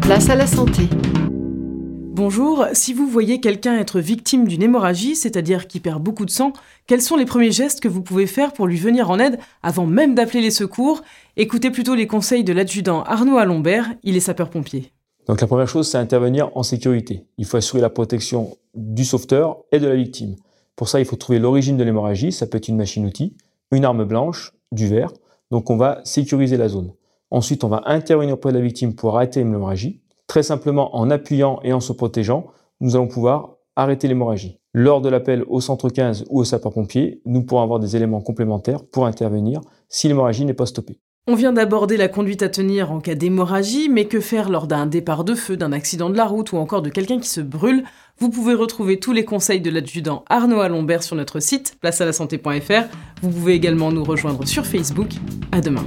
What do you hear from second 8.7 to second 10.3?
venir en aide avant même